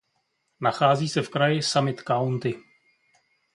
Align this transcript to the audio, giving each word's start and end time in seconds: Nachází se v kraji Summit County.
Nachází 0.61 1.09
se 1.09 1.21
v 1.21 1.29
kraji 1.29 1.61
Summit 1.63 2.01
County. 2.01 2.59